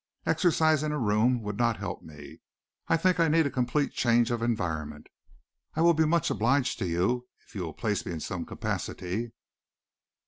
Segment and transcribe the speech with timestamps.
[0.25, 2.39] Exercise in a room would not help me.
[2.87, 5.05] I think I need a complete change of environment.
[5.75, 7.31] I will be much obliged if you
[7.61, 9.33] will place me in some capacity."